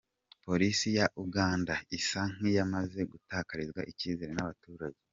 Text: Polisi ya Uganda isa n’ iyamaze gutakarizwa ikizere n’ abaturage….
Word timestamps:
Polisi 0.45 0.87
ya 0.97 1.05
Uganda 1.23 1.73
isa 1.99 2.21
n’ 2.39 2.41
iyamaze 2.51 2.99
gutakarizwa 3.11 3.81
ikizere 3.91 4.31
n’ 4.35 4.39
abaturage…. 4.45 4.99